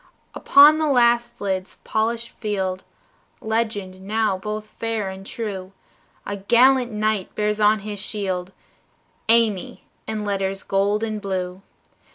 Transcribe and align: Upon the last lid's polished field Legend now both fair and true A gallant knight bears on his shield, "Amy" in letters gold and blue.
Upon 0.33 0.77
the 0.79 0.87
last 0.89 1.41
lid's 1.41 1.75
polished 1.83 2.31
field 2.31 2.83
Legend 3.39 4.01
now 4.01 4.35
both 4.35 4.65
fair 4.65 5.09
and 5.11 5.23
true 5.23 5.73
A 6.25 6.37
gallant 6.37 6.91
knight 6.91 7.35
bears 7.35 7.59
on 7.59 7.81
his 7.81 7.99
shield, 7.99 8.51
"Amy" 9.29 9.83
in 10.07 10.25
letters 10.25 10.63
gold 10.63 11.03
and 11.03 11.21
blue. 11.21 11.61